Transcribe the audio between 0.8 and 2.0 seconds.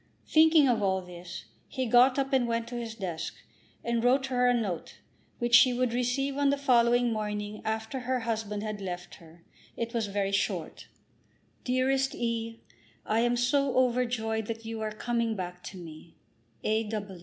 all this, he